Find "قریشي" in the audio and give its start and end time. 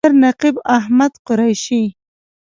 1.27-1.83